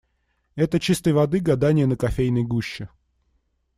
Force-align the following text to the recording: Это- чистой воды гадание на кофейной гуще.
Это- 0.55 0.79
чистой 0.79 1.13
воды 1.13 1.39
гадание 1.41 1.85
на 1.85 1.95
кофейной 1.95 2.41
гуще. 2.43 2.89